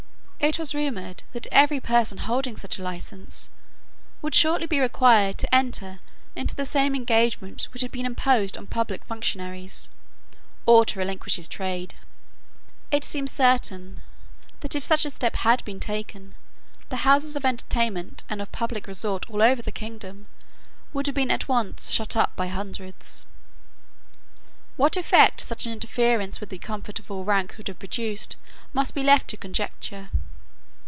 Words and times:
It 0.43 0.57
was 0.57 0.73
rumoured 0.73 1.21
that 1.33 1.45
every 1.51 1.79
person 1.79 2.17
holding 2.17 2.57
such 2.57 2.79
a 2.79 2.81
license 2.81 3.51
would 4.23 4.33
shortly 4.33 4.65
be 4.65 4.79
required 4.79 5.37
to 5.37 5.55
enter 5.55 5.99
into 6.35 6.55
the 6.55 6.65
same 6.65 6.95
engagements 6.95 7.71
which 7.71 7.83
had 7.83 7.91
been 7.91 8.07
imposed 8.07 8.57
on 8.57 8.65
public 8.65 9.05
functionaries, 9.05 9.87
or 10.65 10.83
to 10.83 10.97
relinquish 10.97 11.35
his 11.35 11.47
trade. 11.47 11.93
It 12.89 13.03
seems 13.03 13.31
certain 13.31 14.01
that, 14.61 14.75
if 14.75 14.83
such 14.83 15.05
a 15.05 15.11
step 15.11 15.35
had 15.35 15.63
been 15.63 15.79
taken, 15.79 16.33
the 16.89 17.05
houses 17.05 17.35
of 17.35 17.45
entertainment 17.45 18.23
and 18.27 18.41
of 18.41 18.51
public 18.51 18.87
resort 18.87 19.29
all 19.29 19.43
over 19.43 19.61
the 19.61 19.71
kingdom 19.71 20.25
would 20.91 21.05
have 21.05 21.13
been 21.15 21.29
at 21.29 21.47
once 21.47 21.91
shut 21.91 22.17
up 22.17 22.35
by 22.35 22.47
hundreds. 22.47 23.27
What 24.75 24.97
effect 24.97 25.39
such 25.41 25.67
an 25.67 25.71
interference 25.71 26.39
with 26.39 26.49
the 26.49 26.57
comfort 26.57 26.97
of 26.97 27.11
all 27.11 27.23
ranks 27.25 27.59
would 27.59 27.67
have 27.67 27.77
produced 27.77 28.37
must 28.73 28.95
be 28.95 29.03
left 29.03 29.27
to 29.27 29.37
conjecture. 29.37 30.09